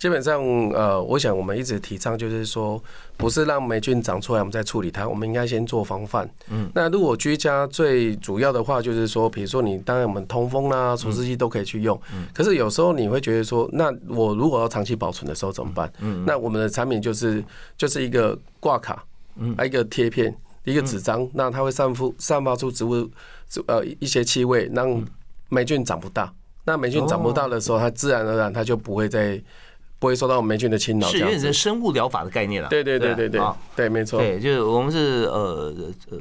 [0.00, 2.82] 基本上呃，我想我们一直提倡就是说，
[3.18, 6.26] 不是让霉菌长出来我们再处理它，我们应该先做防范。
[6.48, 12.00] 嗯，那如果居家最主要的话，就是说，比如说你当然我们通风啦、除湿机都可以去用。
[12.14, 15.92] 嗯，可是有时候你会觉得说，那我如果要长期保存的时候怎么办？
[16.00, 17.44] 嗯，那我们的产品就是
[17.76, 19.04] 就是一个挂卡，
[19.36, 20.34] 嗯，一个贴片，
[20.64, 23.06] 一个纸张，那它会散发散发出植物
[23.66, 25.04] 呃一些气味，让
[25.50, 26.32] 霉菌长不大，
[26.64, 29.38] 那霉菌长不大的时候，它自然而然它就不会再。
[30.00, 32.68] 不会受到霉菌的侵扰，是有点是生物疗法的概念了。
[32.70, 33.40] 对对对对对，
[33.76, 34.18] 对没错。
[34.18, 35.72] 对，就是我们是呃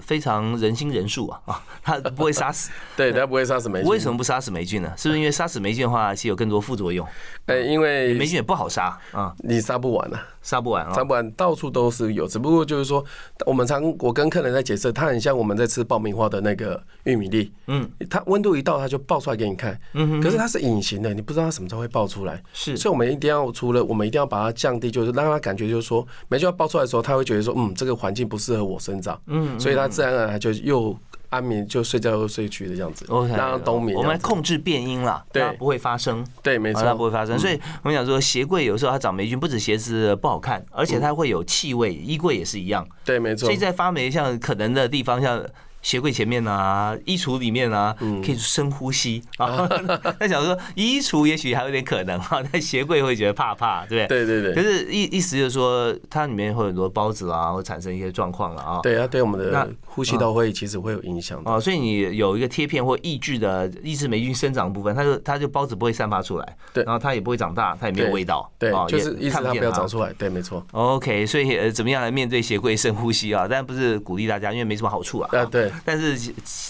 [0.01, 3.89] 非常人心人术啊 啊，它不会杀死， 对，它不会杀死霉菌。
[3.89, 4.91] 为什么不杀死霉菌呢？
[4.97, 7.07] 是不是因为杀死霉菌的话，其实有更多副作用？
[7.45, 12.27] 呃，因为霉菌也不好杀啊，你杀不完啊，杀不完啊，杀不完，到处都是有。
[12.27, 13.01] 只不过就是说，
[13.45, 23.68] 我们常我跟客人在解释，它很像我们在吃爆米花的那个玉米粒，嗯，它温度一到，它就爆出来给你看，嗯，可是它是隐形的，你不知道它什么时候会爆出来，是，所以我们一定要出。
[23.69, 30.97] 除了我们一定要把它降低，就是让它感觉就是说，霉菌要爆出来的时候，他会觉得说，嗯，这个环境不适合我生长，嗯，所以它自然而然就又
[31.29, 33.95] 安眠，就睡觉又睡去的这样子，让它冬眠。
[33.95, 37.37] 我们来控制变音了，对，不会发生，对，没错，它不会发生。
[37.37, 43.45] 所以我们讲说，鞋柜有时候它长霉菌，不止鞋子不好看，而且它会有气味，衣柜也是一样，对，没错。
[43.45, 45.45] 所以在发霉像可能的地方，像。
[45.81, 49.67] 鞋柜前面啊，衣橱里面啊，可以深呼吸啊。
[50.19, 54.25] 那想说衣橱也许还有点可能哈， 但鞋柜会觉得怕怕，对不对？
[54.25, 54.55] 对对对。
[54.55, 58.79] 可是意意思就是说，它里面会有很多孢子啊，会产生一些状况了啊。
[58.83, 61.59] 对啊，对我们的呼吸道会其实会有影响哦。
[61.59, 70.63] 所以你有一个贴片或抑制的抑制霉菌生长部分，它就它就孢子不会散发出来，对，然后它也不会长大，它也没有味道，对，就是意思它不要长出来，对，没错。
[70.71, 73.47] OK，所以呃，怎么样来面对鞋柜深呼吸啊？
[73.49, 75.29] 但不是鼓励大家，因为没什么好处啊。
[75.31, 75.68] 啊，对。
[75.83, 76.17] 但是。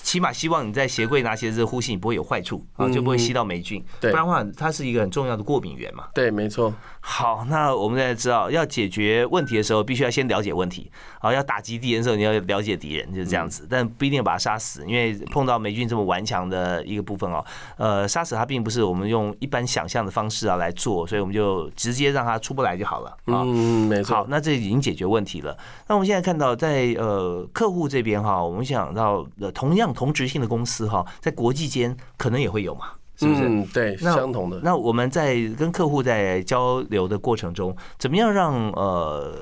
[0.09, 3.83] 起码希望你在鞋柜拿鞋子呼吸，你不会有坏处啊，就不会吸到霉菌。
[3.99, 6.07] 对，不然的话，它是一个很重要的过敏源嘛。
[6.15, 6.73] 对，没错。
[7.12, 10.91] 好，那我们现在知道，要解决问题的时候，必须要先了解问题。
[11.19, 13.67] 啊，要打击敌人的时候，你要了解敌人，就是这样子。
[13.67, 17.43] 但不一定要把它杀死，因为碰到霉菌这么顽强的一个部分哦，
[17.78, 23.17] 呃，杀死它并不是我们用一般想象的方式啊来做，所以我们就直接让它出不来就好了。
[23.26, 24.17] 嗯，没错。
[24.17, 25.58] 好，那这已经解决问题了。
[25.88, 32.91] 那我们现在看到，在呃客户这边哈，我们想到同样同质性的公司哈，在国际间可能也会有嘛。
[33.19, 33.41] 是不是？
[33.43, 34.62] 嗯，对，相同的。
[34.63, 39.36] 那我们在跟客户在交流的过程中，怎么样让呃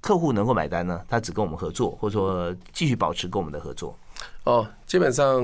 [0.00, 1.00] 客户能够买单呢？
[1.08, 3.96] 他只跟我们合作，或者说继续保持跟我们的合作？
[4.42, 5.40] 哦，基本上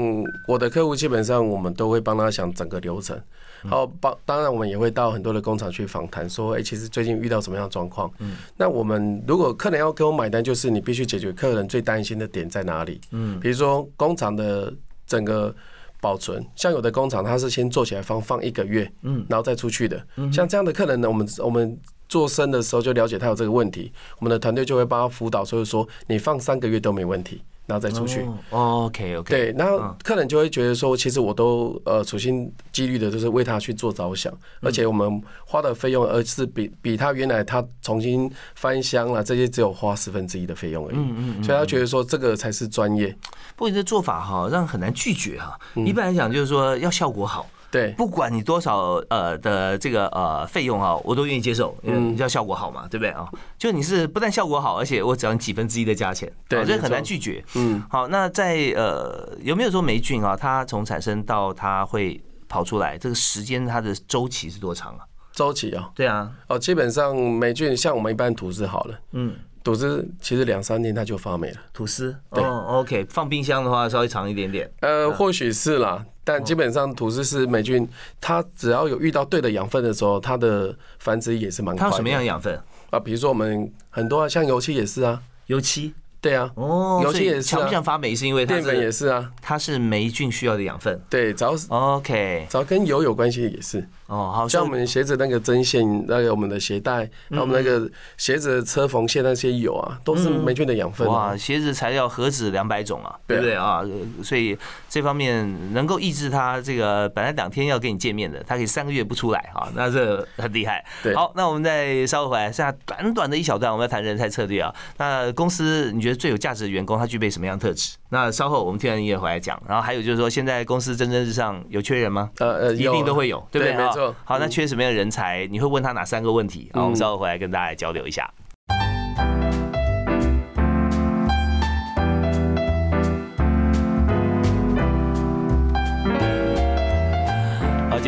[0.49, 3.17] 我的客户基本上我们都会帮他想整个流程，
[3.63, 8.11] 然后帮当然我们也会到很多的工厂去访谈，说哎，其实最近遇到什么样的状况？
[8.19, 13.01] 嗯，那我们如果客人要给我买单，就是你必须解决客人最担心的点在哪里？
[13.13, 14.75] 嗯，比如说工厂的
[15.07, 15.55] 整个。
[16.01, 20.01] 保存像有的工厂，它是先做起来放放一个月，嗯，然后再出去的。
[20.33, 27.43] 像这样的客人呢，我们我们做生的时候就了解他有这个问题，我们的团队就会帮他辅导，所以说你放三个月都没问题。
[27.69, 28.23] 然后再出去。
[28.51, 40.97] 哦，OK OK，对，然后客人就会觉得说，其实我都呃处心积虑的，就是为他去做着想，而且我们花的费用，而是比比他原来他重新翻箱了这些，只有花十分之一的费用而已。
[40.97, 43.15] 嗯嗯，所以他觉得说这个才是专业。
[43.55, 45.59] 不过你这做法哈，让很难拒绝哈。
[45.75, 47.47] 一般来讲，就是说要效果好。
[47.71, 53.29] 对，不管你多少呃的这个呃费用哈，我都愿意接受，因为你要效果好嘛，对不对啊？
[53.59, 57.45] 就你是不但效果好，而且我只要几分之一的价钱，对，这很难拒绝。
[57.55, 60.37] 嗯，好，那在呃有没有说霉菌啊？
[60.37, 65.01] 它从产生到它会跑出来，这个时间它的周期是多长啊？
[65.33, 65.91] 周期啊？
[65.95, 69.35] 对啊，哦，基本上霉菌像我们一般吐司好了，嗯。
[69.65, 71.57] 吐司其实两三天它就发霉了。
[71.75, 74.71] 吐司，对，OK，放冰箱的话稍微长一点点。
[74.81, 77.89] 呃，或许是啦，但基本上吐司是霉菌，
[78.21, 81.89] 它只要有遇到对的养分的时候，它的繁殖也是蛮快。
[81.89, 82.55] 它什么样的养分
[82.91, 83.01] 啊？
[83.01, 85.95] 比如说我们很多啊像油漆也是啊，油漆。
[86.21, 91.01] 对啊，哦，油漆也是，像不像发霉是因为淀粉也是啊，它是霉菌需要的养分。
[91.09, 93.89] 对，只要是 OK，只要跟油有关系也是。
[94.09, 101.07] 哦，好像我们鞋子那个针线，那个我们的鞋带，那我们那个鞋子的车缝线那些油啊，都是霉菌的养分。
[101.07, 103.83] 哇，鞋子材料何止两百种啊，对不对啊？
[104.25, 104.57] 所以
[104.89, 110.83] 这方面能够抑制它这个本来两天要跟你见面的，它可以三个月不出来啊， 那这很厉害。
[111.03, 114.75] 对好，那我们再稍微回来，剩下短短的一小段，我们要谈人才策略啊。
[114.97, 117.97] 那公司你觉得最有价值的员工他具备什么样的特质？
[118.11, 119.61] 那稍后我们听完音乐回来讲。
[119.69, 122.31] 然后还有就是说，现在公司蒸蒸日上，有缺人吗？
[122.39, 123.77] 呃呃，一定都会有，对不对？
[123.77, 124.15] 没错。
[124.25, 125.47] 好，那缺什么样的人才？
[125.51, 126.71] 你会问他哪三个问题？
[126.73, 128.29] 好，我们稍后回来跟大家交流一下。
[128.39, 128.48] 今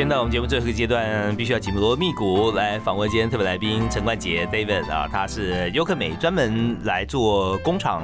[0.01, 8.03] 现在我们节目最后一个阶段，必须要紧锣密鼓来访问今天特别来宾陈冠杰 David 啊，他是优客美专门来做工厂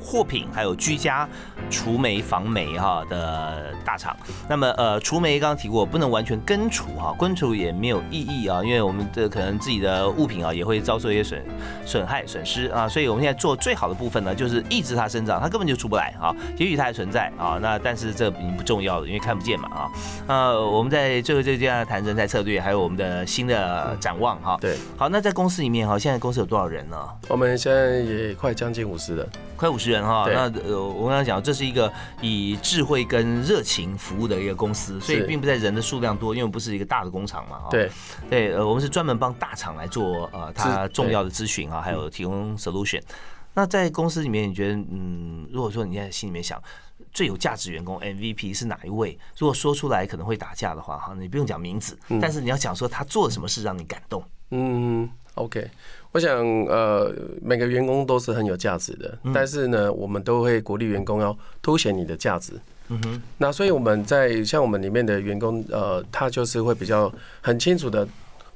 [0.00, 1.28] 货品还有居家
[1.70, 4.16] 除霉防霉哈的大厂。
[4.48, 11.44] 那么呃除霉刚刚提过，不能完全根除哈，根除也没有意义啊，因为我们的可能自己的物品啊也会遭受一些损
[11.84, 19.90] 损害损失啊，所以我们现在做最好的部分呢，就是抑制它生长，它根本就出不来啊，也许它还存在啊，那但是这已经不重要了，因为看不见嘛啊，
[20.28, 21.16] 呃我们在。
[21.26, 24.56] 最后这阶段谈人才策略，还有我们的新的展望哈。
[24.60, 26.96] 对，好，那在公司里面哈，现在公司有多少人呢？
[27.28, 30.28] 我们现在也快将近五十人，快五十人哈。
[30.32, 31.90] 那呃，我刚刚讲，这是一个
[32.20, 37.62] 以智慧跟热情服务的一个公司，所以并不在人的数量多，因为不是一个大的工厂嘛。
[37.70, 37.90] 对，
[38.28, 43.02] 对，呃，我们是专门帮大厂来做呃它重要的咨询啊，还有提供 solution。
[43.54, 46.62] 那在公司里面，你觉得嗯，如果说你在心里面想。
[47.12, 49.18] 最有价值员工 MVP 是哪一位？
[49.38, 54.22] 如果说出来可能会打架的话，哈，你不用讲名字，但是你要讲说他做了什么事让你感动。
[54.50, 55.70] 嗯，OK，
[56.12, 62.52] 我想呃，每个员工都是很有价值的，但是呢，我们都会鼓励员工要凸显你的价值。
[62.88, 68.06] 嗯哼，那所以我们在像我们里面的员工，呃，他就是会比较很清楚的，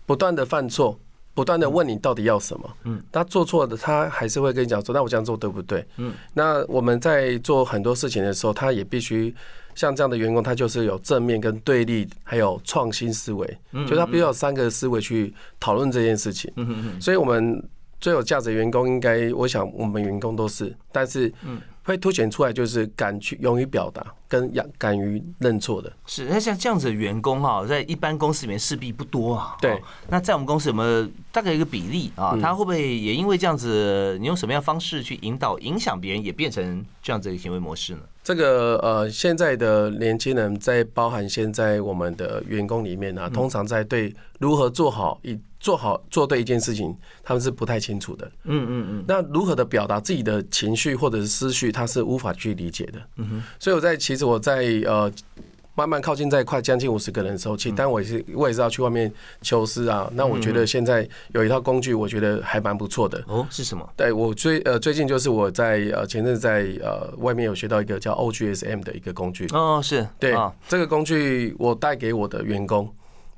[0.04, 0.98] 不断的犯错。
[1.32, 5.82] 不断的问你到底要什么，嗯，他做错的，他还是会跟你讲说，那我这样做对不对？
[5.96, 9.34] 嗯，那我们在做很多事情的时候，他也必须
[9.74, 16.52] 像这样的员工，他就是有正面跟对立，还有创新思维，就他必须有三个思维去讨论这件事情。
[16.56, 17.62] 嗯嗯所以我们
[18.00, 21.60] 最有价值的员工，应该我想我们员工都是，但是嗯。
[21.82, 25.92] 会凸显出来，就是敢去勇于表达，跟敢敢于认错的。
[26.06, 29.56] 是，那像这样子的员工哈，在一般公司里面势必不多啊。
[29.60, 29.80] 对。
[30.08, 32.38] 那在我们公司有没有大概一个比例啊？
[32.40, 38.00] 他会不会也因为这样子，你用什么样方式去引导、影响别人，也变成这样子的行为模式呢？
[38.22, 48.26] 这个呃，现在的年轻人在包含现在我们的员工里面呢，通常在对如何做好一做好做对一件事情，他们是不太清楚的。
[48.44, 49.04] 嗯嗯嗯。
[49.06, 53.00] 那如何的表达自己的情绪或者是思绪，他是无法去理解的。
[53.16, 53.42] 嗯哼。
[53.60, 55.12] 所以我在其实我在呃。
[55.76, 60.10] 慢慢靠近在快将近五十个人的时候，其实但我也是我也是要去外面求师啊。
[60.14, 63.22] 那我觉得现在有一套工具，我觉得还蛮不错的。
[63.28, 63.88] 哦，是什么？
[63.96, 69.46] 对我最呃最近就是我在呃前阵在呃外面有学到一个叫 OGSM 的一个工具。
[69.52, 70.34] 哦，是对
[70.68, 72.92] 这个工具我带给我的员工，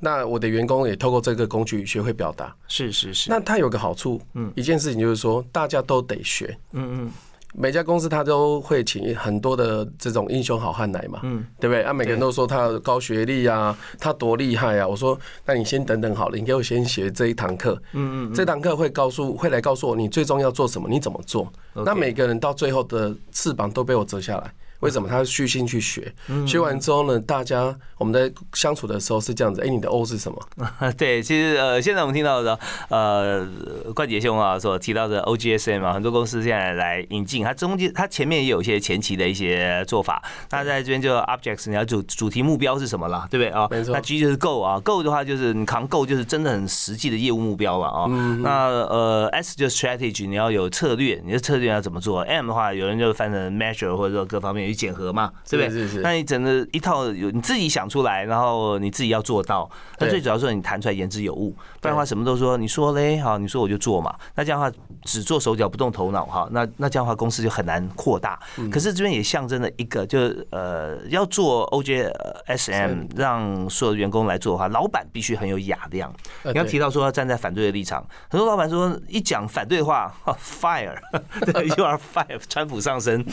[0.04, 2.52] 那我的员工也透过这个工具学会表达。
[2.66, 3.30] 是是是。
[3.30, 6.58] 那它有个好处，嗯，一件事情就是说大家都得学。
[6.72, 7.10] 嗯嗯。
[7.54, 11.82] 每家公司他都会请很多的这种英雄好汉来嘛，嗯，对不对？
[11.82, 14.88] 啊，每个人都说他高学历啊，他多厉害啊。
[14.88, 21.46] 我说，那你先等等好了，你给我先学这一堂课，嗯嗯，这堂课会告诉，会来告诉我你最终要做什么，你怎么做。
[21.74, 25.08] 那每个人到最后的翅膀都被我折下来，为什么？
[25.08, 26.12] 他虚心去学，
[26.46, 29.60] 学完之后呢，大家我们在相处的时候是这样子。
[29.62, 30.38] 哎，你的 O 是什么？
[30.98, 33.46] 对，其实呃，现在我们听到的呃，
[33.94, 40.22] 冠杰兄啊所提到的 OGSM 啊，很多公司现在来引进，它中间它前面也有一些前期的一些做法。
[40.50, 43.68] 那在这边就 Objects，你要主主题目标是什么了，对不对啊？
[43.70, 43.94] 没错。
[43.94, 48.06] 那 G 就是 Go 啊，Go 的话就是你扛 Go 就是真的很实际的业务目标了啊。
[48.42, 55.70] 那呃 S 就是 Strategy，你要有策略，你的策略要怎么做？M 的话，有人就翻成 Measure 或者说各方面去检核嘛，对不对？
[55.70, 56.00] 是是。
[56.00, 59.70] 那你整个一套有你自己想出来，然后你自己要做到。
[59.98, 61.50] 那最主要是你谈出来言之有物，
[61.80, 64.14] 不然的话什么都说你说嘞，好，你说我就做嘛。
[64.34, 68.38] 那这样的话只做手脚不动头脑哈，那那这样的话公司就很难扩大。
[68.70, 76.12] 可是这边也象征了一个，就是呃要做 OJSM，让所有员工来做的话，老板必须很有雅量。
[76.44, 83.24] 你要提到说要站在反对的立场，很多老板说一讲反对的话，fire，you are fire，川普上身，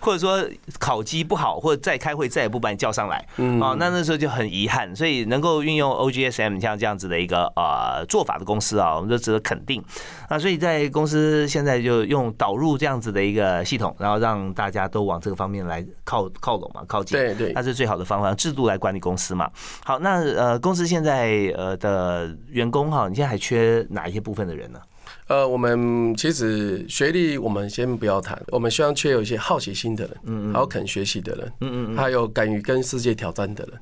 [0.00, 0.44] 或者说
[0.78, 3.18] 烤鸡不好，或者再开会再也不把你叫上来，
[3.60, 4.94] 啊，那那时候就很遗憾。
[4.94, 9.82] 所以能够运用 OJSM 像这样子的一个呃做法的公司啊，我们都值得肯定。
[10.28, 17.18] 那所以在公司现在就用导入这样子的一个系统，然后让大家都往这个方面来靠靠拢嘛，靠近。
[17.18, 19.50] 对对，那是最好的方法，制度来管理公司嘛。
[19.84, 24.80] 好，那呃公司现在呃的员工哈，你现在还缺哪一些部分的人呢？
[25.28, 33.74] 呃，我们其实学历我们先不要谈，我们希望缺有一些好奇心的人，嗯嗯，还有肯学习的人，嗯嗯，还有敢于跟世界挑战的人。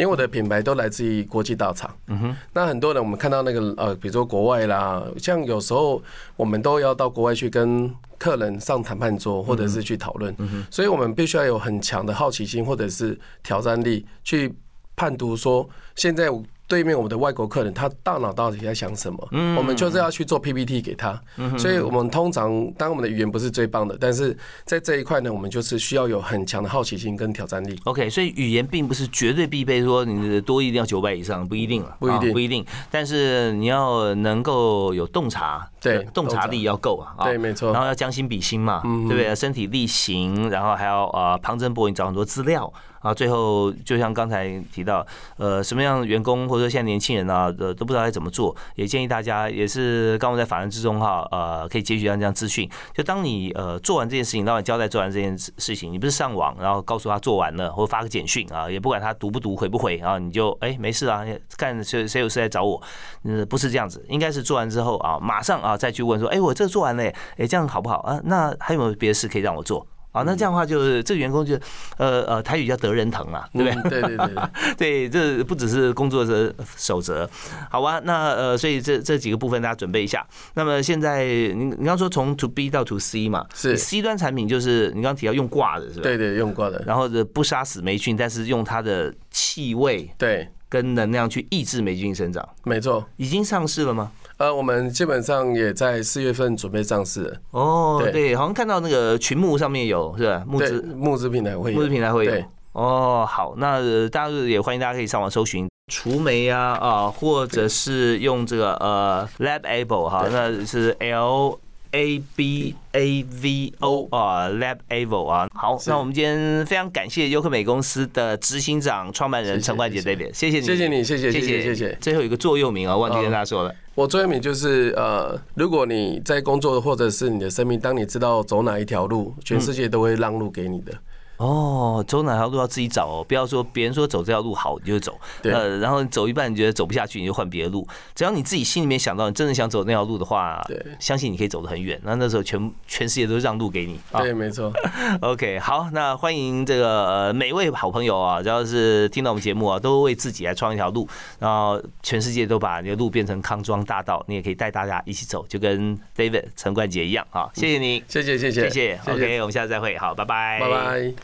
[0.00, 6.02] 因为我的品牌都来自于国际大厂，嗯哼，那很多人我们看到那个呃，比如说国外啦，像有时候
[6.36, 10.34] 我们都要到国外去跟客人上谈判桌，或者是去讨论，
[10.70, 14.54] 所以我们必须要有很强的好奇心或者是挑战力，去
[14.96, 16.30] 判读说现在。
[16.70, 19.28] 对面我们的外国客人，他大脑到底在想什么？
[19.32, 21.20] 嗯，我们就是要去做 PPT 给他。
[21.36, 27.76] 嗯，所以我们通常，当我们的语言不是最棒的，但是在这一块呢，我们就是需要有很强的好奇心跟挑战力。
[27.86, 32.64] OK，所以语言并不是绝对必备，说你的多一定要九百以上，不一定了，不一定，不一定。
[32.88, 37.24] 但是你要能够有洞察，对，洞察力要够啊。
[37.24, 37.72] 对，没错。
[37.72, 39.34] 然后要将心比心嘛，对不对？
[39.34, 42.72] 身体力行，然后还要呃旁征博引，找很多资料。
[43.00, 52.68] 啊，最后就像刚才提到，呃，什么样的员工或者说现在年轻人啊，呃，都不知道该怎么做，也建议大家也是刚刚在法人之中哈，呃，可以截取到这样资讯。
[52.94, 61.24] 就当你呃做完这件事情，当你交代做完这件事情，你不是上网然后告诉他做完了，或发个简讯啊，也不管他读不读回不回啊，你就哎没事啊，
[61.56, 62.80] 看谁谁有事来找我，
[63.24, 67.02] 嗯，不是这样子，应该是做完之后啊，马上啊再去问说，哎，我这做完了，
[67.38, 68.20] 哎，这样好不好啊？
[68.24, 69.86] 那还有没有别的事可以让我做？
[70.12, 71.54] 啊，那这样的话就是这个员工就，
[71.96, 74.00] 呃呃，台语叫得人疼啊，对不对？
[74.00, 77.28] 对对对， 对，这不只是工作的守则，
[77.70, 78.00] 好吧？
[78.04, 80.26] 那呃，所以这这几个部分大家准备一下。
[80.54, 86.02] 那么现在你你刚说从 To B 到 To C 嘛，是 C 端产品就是你刚刚提到用挂的是吧？
[86.02, 93.04] 对对，用挂的，然后不杀死霉菌，但是用它的气味对跟能量去抑制霉菌生长，没错。
[93.16, 94.10] 已经上市了吗？
[94.40, 97.38] 呃，我们基本上也在四月份准备上市。
[97.50, 100.42] 哦，对，好像看到那个群募上面有，是吧？
[100.46, 102.32] 募资募资平台会有，募资平台会有。
[102.72, 111.58] 哦，好，那大家也欢迎大家可以上网搜寻除霉啊啊，或者是用这个呃 Labable 哈，那是 L。
[111.92, 121.98] A B A V O 啊，Lab Avo 啊，好，那我们今天非常感谢优客美公司的执行长、创办人陈冠杰 David，谢谢你，谢谢你，谢谢，谢谢，谢谢。
[122.00, 130.92] 最后一个座右铭啊，忘记跟大家说了，我座右铭就是呃，如果你在工作或者是你的生命，当你知道走哪一条路，全世界都会让路给你的。
[131.40, 141.98] 哦，走哪条路要自己找哦，不要说别人说走这条路好你就走，呃，然后走一半你觉得走不下去你就换别的路，只要你自己心里面想到你真的想走那条路的话，对，相信你可以走得很远。
[142.04, 144.70] 那那时候全全世界都让路给你，对，没错。
[145.22, 157.48] OK，好，那欢迎这个每位好朋友啊，只要是听到我们节目啊，都为自己来创一条路，然后全世界都把你的路变成康庄大道，你也可以带大家一起走，就跟 David 陈冠杰一样啊。
[157.54, 159.00] 谢谢你，谢谢谢谢谢谢。
[159.10, 161.20] OK，我们下次再会，好，拜拜，拜拜。